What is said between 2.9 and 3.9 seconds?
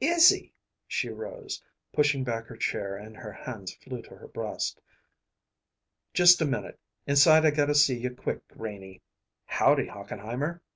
and her hand